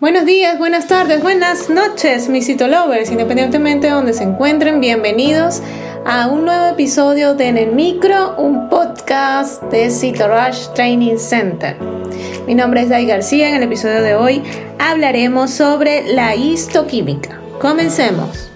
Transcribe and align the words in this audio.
Buenos 0.00 0.26
días, 0.26 0.58
buenas 0.58 0.86
tardes, 0.86 1.20
buenas 1.24 1.68
noches, 1.68 2.28
mis 2.28 2.46
citolovers, 2.46 3.10
independientemente 3.10 3.88
de 3.88 3.94
donde 3.94 4.12
se 4.12 4.22
encuentren, 4.22 4.80
bienvenidos 4.80 5.60
a 6.06 6.28
un 6.28 6.44
nuevo 6.44 6.66
episodio 6.66 7.34
de 7.34 7.48
En 7.48 7.56
el 7.56 7.72
Micro, 7.72 8.36
un 8.36 8.68
podcast 8.68 9.60
de 9.64 9.90
CitoRush 9.90 10.68
Training 10.76 11.16
Center. 11.16 11.76
Mi 12.46 12.54
nombre 12.54 12.82
es 12.82 12.90
Dai 12.90 13.06
García, 13.06 13.48
en 13.48 13.56
el 13.56 13.64
episodio 13.64 14.00
de 14.00 14.14
hoy 14.14 14.40
hablaremos 14.78 15.50
sobre 15.50 16.04
la 16.14 16.36
histoquímica. 16.36 17.40
Comencemos. 17.60 18.52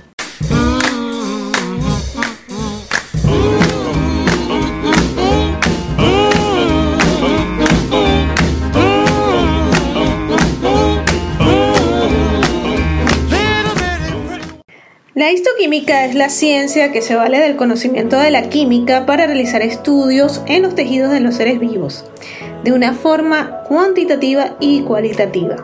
Histoquímica 15.32 16.04
es 16.04 16.14
la 16.14 16.28
ciencia 16.28 16.92
que 16.92 17.02
se 17.02 17.14
vale 17.14 17.38
del 17.38 17.56
conocimiento 17.56 18.18
de 18.18 18.30
la 18.30 18.48
química 18.48 19.06
para 19.06 19.26
realizar 19.26 19.62
estudios 19.62 20.42
en 20.46 20.62
los 20.62 20.74
tejidos 20.74 21.10
de 21.10 21.20
los 21.20 21.36
seres 21.36 21.58
vivos, 21.58 22.04
de 22.64 22.72
una 22.72 22.92
forma 22.92 23.62
cuantitativa 23.66 24.56
y 24.60 24.82
cualitativa. 24.82 25.56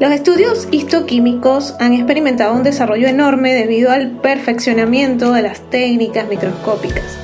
Los 0.00 0.12
estudios 0.12 0.66
histoquímicos 0.70 1.74
han 1.78 1.92
experimentado 1.92 2.54
un 2.54 2.62
desarrollo 2.62 3.06
enorme 3.06 3.54
debido 3.54 3.90
al 3.90 4.12
perfeccionamiento 4.12 5.32
de 5.32 5.42
las 5.42 5.60
técnicas 5.70 6.26
microscópicas. 6.26 7.18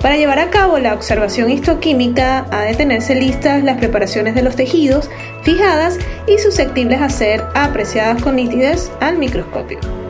Para 0.00 0.16
llevar 0.16 0.40
a 0.40 0.50
cabo 0.50 0.78
la 0.78 0.94
observación 0.94 1.48
histoquímica 1.50 2.46
ha 2.50 2.64
de 2.64 2.74
tenerse 2.74 3.14
listas 3.14 3.62
las 3.62 3.78
preparaciones 3.78 4.34
de 4.34 4.42
los 4.42 4.56
tejidos 4.56 5.08
fijadas 5.42 5.96
y 6.26 6.38
susceptibles 6.38 7.00
a 7.00 7.08
ser 7.08 7.44
apreciadas 7.54 8.20
con 8.20 8.34
nitidez 8.34 8.90
al 9.00 9.16
microscopio. 9.16 10.01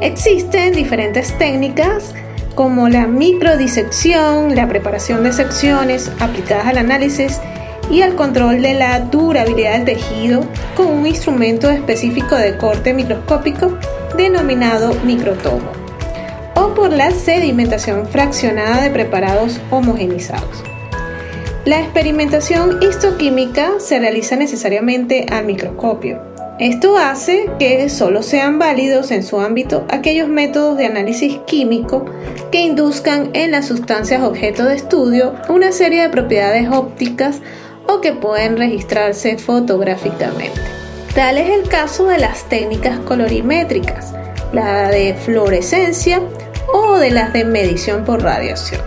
Existen 0.00 0.72
diferentes 0.72 1.36
técnicas 1.36 2.14
como 2.54 2.88
la 2.88 3.06
microdisección, 3.06 4.54
la 4.54 4.66
preparación 4.66 5.24
de 5.24 5.32
secciones 5.32 6.10
aplicadas 6.20 6.66
al 6.68 6.78
análisis 6.78 7.38
y 7.90 8.00
al 8.00 8.14
control 8.14 8.62
de 8.62 8.74
la 8.74 9.00
durabilidad 9.00 9.72
del 9.72 9.84
tejido 9.84 10.44
con 10.74 10.86
un 10.86 11.06
instrumento 11.06 11.68
específico 11.68 12.34
de 12.34 12.56
corte 12.56 12.94
microscópico 12.94 13.76
denominado 14.16 14.94
microtomo 15.04 15.70
o 16.54 16.72
por 16.72 16.92
la 16.92 17.10
sedimentación 17.10 18.06
fraccionada 18.06 18.82
de 18.82 18.90
preparados 18.90 19.60
homogenizados. 19.70 20.62
La 21.66 21.80
experimentación 21.80 22.82
histoquímica 22.82 23.72
se 23.80 23.98
realiza 23.98 24.34
necesariamente 24.36 25.26
al 25.30 25.44
microscopio 25.44 26.29
esto 26.60 26.98
hace 26.98 27.48
que 27.58 27.88
solo 27.88 28.22
sean 28.22 28.58
válidos 28.58 29.10
en 29.12 29.22
su 29.22 29.40
ámbito 29.40 29.86
aquellos 29.88 30.28
métodos 30.28 30.76
de 30.76 30.84
análisis 30.84 31.38
químico 31.46 32.04
que 32.52 32.60
induzcan 32.60 33.30
en 33.32 33.52
las 33.52 33.66
sustancias 33.66 34.22
objeto 34.22 34.64
de 34.64 34.76
estudio 34.76 35.34
una 35.48 35.72
serie 35.72 36.02
de 36.02 36.10
propiedades 36.10 36.68
ópticas 36.68 37.40
o 37.88 38.02
que 38.02 38.12
pueden 38.12 38.58
registrarse 38.58 39.38
fotográficamente. 39.38 40.60
Tal 41.14 41.38
es 41.38 41.48
el 41.48 41.66
caso 41.66 42.06
de 42.08 42.18
las 42.18 42.44
técnicas 42.50 42.98
colorimétricas, 43.00 44.12
la 44.52 44.90
de 44.90 45.14
fluorescencia 45.14 46.20
o 46.74 46.98
de 46.98 47.10
las 47.10 47.32
de 47.32 47.46
medición 47.46 48.04
por 48.04 48.22
radiación. 48.22 48.82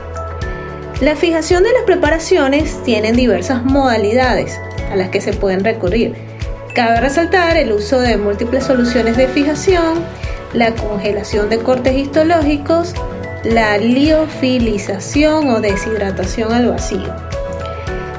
La 1.02 1.16
fijación 1.16 1.64
de 1.64 1.74
las 1.74 1.84
preparaciones 1.88 2.84
tienen 2.84 3.16
diversas 3.16 3.66
modalidades 3.66 4.60
a 4.92 4.96
las 4.96 5.10
que 5.10 5.22
se 5.22 5.34
pueden 5.34 5.64
recurrir 5.64 6.33
Cabe 6.74 7.02
resaltar 7.02 7.56
el 7.56 7.72
uso 7.72 8.00
de 8.00 8.18
múltiples 8.18 8.64
soluciones 8.64 9.16
de 9.16 9.28
fijación, 9.28 10.04
la 10.54 10.74
congelación 10.74 11.48
de 11.48 11.60
cortes 11.60 11.96
histológicos, 11.96 12.96
la 13.44 13.78
liofilización 13.78 15.50
o 15.50 15.62
deshidratación 15.62 16.52
al 16.52 16.70
vacío. 16.70 17.14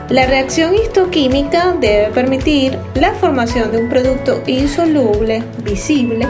La 0.09 0.27
reacción 0.27 0.73
histoquímica 0.73 1.75
debe 1.81 2.13
permitir 2.13 2.79
la 2.95 3.13
formación 3.15 3.73
de 3.73 3.79
un 3.79 3.89
producto 3.89 4.41
insoluble, 4.47 5.43
visible, 5.65 6.25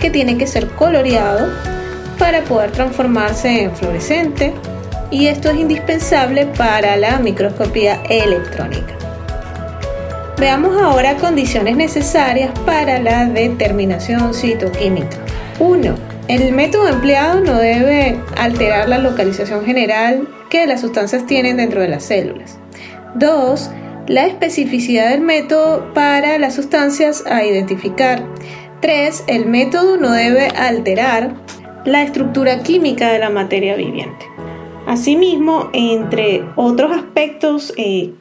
que 0.00 0.10
tiene 0.10 0.36
que 0.36 0.48
ser 0.48 0.66
coloreado 0.70 1.46
para 2.18 2.42
poder 2.42 2.72
transformarse 2.72 3.62
en 3.62 3.76
fluorescente 3.76 4.52
y 5.12 5.28
esto 5.28 5.50
es 5.50 5.56
indispensable 5.56 6.46
para 6.46 6.96
la 6.96 7.20
microscopía 7.20 8.02
electrónica. 8.08 9.07
Veamos 10.38 10.80
ahora 10.80 11.16
condiciones 11.16 11.76
necesarias 11.76 12.56
para 12.64 13.00
la 13.00 13.24
determinación 13.24 14.32
citoquímica. 14.32 15.18
1. 15.58 15.94
El 16.28 16.52
método 16.52 16.86
empleado 16.86 17.40
no 17.40 17.56
debe 17.56 18.20
alterar 18.36 18.88
la 18.88 18.98
localización 18.98 19.64
general 19.64 20.28
que 20.48 20.64
las 20.68 20.82
sustancias 20.82 21.26
tienen 21.26 21.56
dentro 21.56 21.80
de 21.80 21.88
las 21.88 22.04
células. 22.04 22.56
2. 23.16 23.70
La 24.06 24.26
especificidad 24.26 25.10
del 25.10 25.22
método 25.22 25.92
para 25.92 26.38
las 26.38 26.54
sustancias 26.54 27.24
a 27.26 27.44
identificar. 27.44 28.22
3. 28.80 29.24
El 29.26 29.46
método 29.46 29.96
no 29.96 30.12
debe 30.12 30.46
alterar 30.50 31.34
la 31.84 32.04
estructura 32.04 32.62
química 32.62 33.10
de 33.10 33.18
la 33.18 33.30
materia 33.30 33.74
viviente. 33.74 34.24
Asimismo, 34.86 35.68
entre 35.72 36.44
otros 36.54 36.92
aspectos 36.92 37.74
eh, 37.76 38.12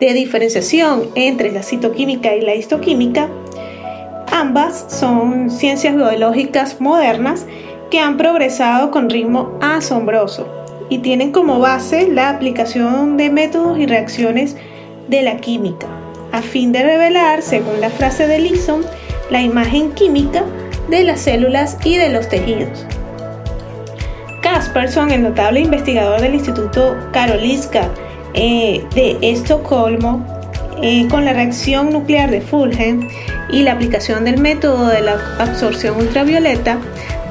de 0.00 0.12
diferenciación 0.12 1.04
entre 1.14 1.52
la 1.52 1.62
citoquímica 1.62 2.34
y 2.34 2.42
la 2.42 2.54
histoquímica. 2.54 3.28
Ambas 4.30 4.86
son 4.88 5.50
ciencias 5.50 5.94
biológicas 5.94 6.80
modernas 6.80 7.46
que 7.90 8.00
han 8.00 8.16
progresado 8.16 8.90
con 8.90 9.08
ritmo 9.08 9.58
asombroso 9.62 10.46
y 10.88 10.98
tienen 10.98 11.32
como 11.32 11.58
base 11.58 12.08
la 12.08 12.28
aplicación 12.28 13.16
de 13.16 13.30
métodos 13.30 13.78
y 13.78 13.86
reacciones 13.86 14.56
de 15.08 15.22
la 15.22 15.38
química, 15.38 15.86
a 16.32 16.42
fin 16.42 16.72
de 16.72 16.82
revelar, 16.82 17.42
según 17.42 17.80
la 17.80 17.90
frase 17.90 18.26
de 18.26 18.38
Leeson, 18.38 18.84
la 19.30 19.40
imagen 19.40 19.92
química 19.92 20.44
de 20.88 21.04
las 21.04 21.20
células 21.20 21.78
y 21.84 21.96
de 21.96 22.10
los 22.10 22.28
tejidos. 22.28 22.86
Casperson, 24.42 25.10
el 25.10 25.22
notable 25.22 25.60
investigador 25.60 26.20
del 26.20 26.34
Instituto 26.34 26.96
Karolinska 27.12 27.90
eh, 28.36 28.84
de 28.94 29.18
Estocolmo 29.22 30.24
eh, 30.82 31.08
con 31.08 31.24
la 31.24 31.32
reacción 31.32 31.90
nuclear 31.90 32.30
de 32.30 32.42
Fulgen 32.42 33.08
y 33.50 33.62
la 33.62 33.72
aplicación 33.72 34.24
del 34.24 34.38
método 34.38 34.88
de 34.88 35.00
la 35.00 35.16
absorción 35.38 35.96
ultravioleta 35.96 36.78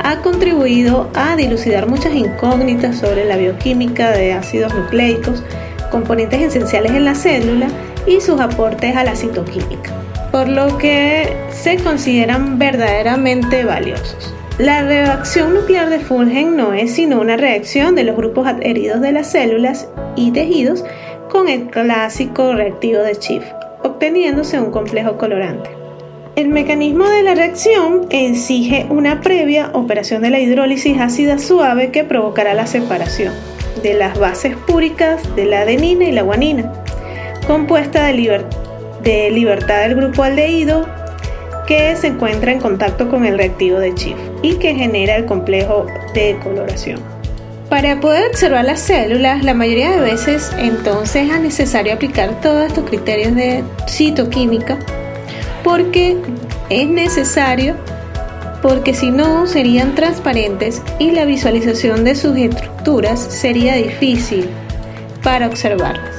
ha 0.04 0.18
contribuido 0.22 1.10
a 1.14 1.36
dilucidar 1.36 1.88
muchas 1.88 2.14
incógnitas 2.14 2.98
sobre 2.98 3.26
la 3.26 3.38
bioquímica 3.38 4.12
de 4.12 4.34
ácidos 4.34 4.74
nucleicos, 4.74 5.44
componentes 5.92 6.42
esenciales 6.42 6.92
en 6.92 7.06
la 7.06 7.16
célula 7.16 7.68
y 8.08 8.22
sus 8.22 8.40
aportes 8.40 8.96
a 8.96 9.04
la 9.04 9.16
citoquímica, 9.16 9.92
por 10.32 10.48
lo 10.48 10.78
que 10.78 11.36
se 11.52 11.78
consideran 11.78 12.60
verdaderamente 12.60 13.64
valiosos. 13.64 14.34
La 14.58 14.84
reacción 14.84 15.54
nuclear 15.54 15.90
de 15.90 16.00
Fulgen 16.00 16.56
no 16.56 16.72
es 16.72 16.94
sino 16.94 17.20
una 17.20 17.36
reacción 17.36 17.94
de 17.94 18.06
los 18.06 18.16
grupos 18.16 18.48
adheridos 18.48 19.02
de 19.02 19.12
las 19.12 19.30
células 19.32 19.90
y 20.16 20.32
tejidos 20.32 20.86
con 21.30 21.50
el 21.50 21.68
clásico 21.68 22.54
reactivo 22.54 23.02
de 23.02 23.16
Schiff, 23.16 23.44
obteniéndose 23.84 24.58
un 24.58 24.72
complejo 24.72 25.18
colorante. 25.18 25.72
El 26.38 26.48
mecanismo 26.48 27.06
de 27.10 27.24
la 27.24 27.36
reacción 27.36 28.08
exige 28.12 28.86
una 28.90 29.20
previa 29.20 29.72
operación 29.74 30.22
de 30.22 30.30
la 30.30 30.40
hidrólisis 30.40 31.02
ácida 31.02 31.38
suave 31.38 31.92
que 31.92 32.06
provocará 32.06 32.54
la 32.54 32.66
separación 32.66 33.34
de 33.84 33.94
las 33.94 34.18
bases 34.18 34.56
púricas 34.56 35.36
de 35.36 35.48
la 35.48 35.62
adenina 35.62 36.06
y 36.06 36.14
la 36.14 36.22
guanina, 36.22 36.72
compuesta 37.46 38.06
de, 38.06 38.46
de 39.04 39.32
libertad 39.32 39.82
del 39.82 39.96
grupo 39.96 40.24
aldehído 40.24 40.86
que 41.68 41.96
se 41.96 42.08
encuentra 42.08 42.52
en 42.52 42.60
contacto 42.60 43.10
con 43.10 43.26
el 43.26 43.38
reactivo 43.38 43.80
de 43.80 43.92
Schiff 43.92 44.18
y 44.42 44.56
que 44.56 44.76
genera 44.76 45.16
el 45.16 45.26
complejo 45.26 45.86
de 46.14 46.38
coloración. 46.44 47.00
Para 47.70 48.00
poder 48.00 48.28
observar 48.30 48.64
las 48.66 48.80
células, 48.80 49.44
la 49.44 49.54
mayoría 49.54 49.92
de 49.92 50.00
veces 50.00 50.52
entonces 50.58 51.30
es 51.30 51.40
necesario 51.40 51.94
aplicar 51.94 52.40
todos 52.42 52.68
estos 52.68 52.88
criterios 52.88 53.36
de 53.36 53.64
citoquímica 53.88 54.78
porque 55.64 56.16
es 56.70 56.88
necesario 56.88 57.76
porque 58.62 58.94
si 58.94 59.12
no 59.12 59.46
serían 59.48 59.96
transparentes 59.96 60.82
y 61.00 61.12
la 61.12 61.26
visualización 61.26 62.04
de 62.04 62.16
sus 62.16 62.38
estructuras 62.38 63.20
sería 63.20 63.76
difícil 63.76 64.48
para 65.24 65.48
observarlas. 65.48 66.16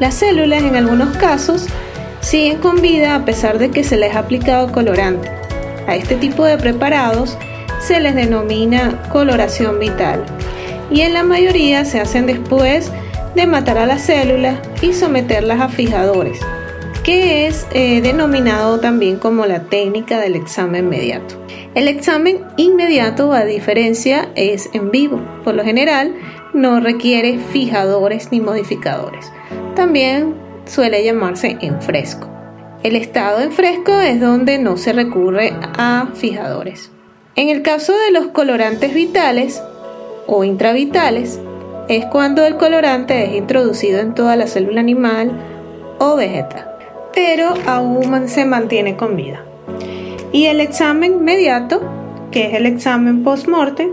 Las 0.00 0.14
células 0.14 0.62
en 0.62 0.74
algunos 0.74 1.16
casos 1.16 1.66
siguen 2.32 2.60
con 2.60 2.80
vida 2.80 3.14
a 3.14 3.26
pesar 3.26 3.58
de 3.58 3.70
que 3.70 3.84
se 3.84 3.98
les 3.98 4.14
ha 4.14 4.20
aplicado 4.20 4.72
colorante. 4.72 5.28
A 5.86 5.96
este 5.96 6.14
tipo 6.14 6.46
de 6.46 6.56
preparados 6.56 7.36
se 7.78 8.00
les 8.00 8.14
denomina 8.14 9.02
coloración 9.10 9.78
vital 9.78 10.24
y 10.90 11.02
en 11.02 11.12
la 11.12 11.24
mayoría 11.24 11.84
se 11.84 12.00
hacen 12.00 12.24
después 12.24 12.90
de 13.34 13.46
matar 13.46 13.76
a 13.76 13.84
las 13.84 14.00
células 14.00 14.56
y 14.80 14.94
someterlas 14.94 15.60
a 15.60 15.68
fijadores. 15.68 16.40
que 17.04 17.48
es 17.48 17.66
eh, 17.72 18.00
denominado 18.00 18.80
también 18.80 19.18
como 19.18 19.44
la 19.44 19.64
técnica 19.64 20.18
del 20.18 20.34
examen 20.34 20.84
inmediato. 20.86 21.34
El 21.74 21.86
examen 21.86 22.38
inmediato, 22.56 23.32
a 23.32 23.44
diferencia, 23.44 24.30
es 24.36 24.70
en 24.72 24.90
vivo. 24.90 25.20
Por 25.44 25.54
lo 25.54 25.64
general, 25.64 26.14
no 26.54 26.80
requiere 26.80 27.38
fijadores 27.38 28.30
ni 28.30 28.40
modificadores. 28.40 29.32
También 29.74 30.41
suele 30.64 31.04
llamarse 31.04 31.56
en 31.60 31.80
fresco. 31.82 32.28
El 32.82 32.96
estado 32.96 33.40
en 33.40 33.52
fresco 33.52 33.92
es 34.00 34.20
donde 34.20 34.58
no 34.58 34.76
se 34.76 34.92
recurre 34.92 35.52
a 35.78 36.08
fijadores. 36.14 36.90
En 37.36 37.48
el 37.48 37.62
caso 37.62 37.92
de 37.92 38.10
los 38.10 38.28
colorantes 38.28 38.92
vitales 38.92 39.62
o 40.26 40.44
intravitales, 40.44 41.40
es 41.88 42.06
cuando 42.06 42.44
el 42.44 42.56
colorante 42.56 43.24
es 43.24 43.34
introducido 43.34 44.00
en 44.00 44.14
toda 44.14 44.36
la 44.36 44.46
célula 44.46 44.80
animal 44.80 45.32
o 45.98 46.16
vegetal, 46.16 46.66
pero 47.14 47.54
aún 47.66 48.28
se 48.28 48.44
mantiene 48.44 48.96
con 48.96 49.16
vida. 49.16 49.44
Y 50.32 50.46
el 50.46 50.60
examen 50.60 51.14
inmediato, 51.14 51.82
que 52.30 52.46
es 52.48 52.54
el 52.54 52.66
examen 52.66 53.22
post-mortem, 53.22 53.90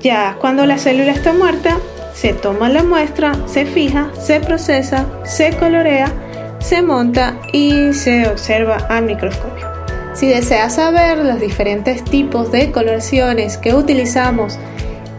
ya 0.00 0.36
cuando 0.40 0.66
la 0.66 0.78
célula 0.78 1.12
está 1.12 1.32
muerta, 1.32 1.78
se 2.12 2.32
toma 2.32 2.68
la 2.68 2.82
muestra, 2.82 3.34
se 3.46 3.66
fija, 3.66 4.10
se 4.20 4.40
procesa, 4.40 5.06
se 5.24 5.56
colorea, 5.56 6.12
se 6.58 6.82
monta 6.82 7.36
y 7.52 7.92
se 7.94 8.28
observa 8.28 8.76
al 8.88 9.04
microscopio. 9.04 9.68
Si 10.14 10.28
deseas 10.28 10.74
saber 10.74 11.18
los 11.18 11.40
diferentes 11.40 12.04
tipos 12.04 12.50
de 12.52 12.72
coloraciones 12.72 13.56
que 13.56 13.74
utilizamos 13.74 14.58